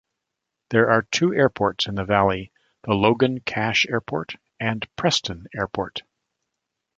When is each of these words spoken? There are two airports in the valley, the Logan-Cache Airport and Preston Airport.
There 0.71 0.89
are 0.89 1.03
two 1.03 1.31
airports 1.31 1.85
in 1.85 1.93
the 1.93 2.03
valley, 2.05 2.51
the 2.85 2.95
Logan-Cache 2.95 3.85
Airport 3.85 4.33
and 4.59 4.83
Preston 4.95 5.45
Airport. 5.55 6.01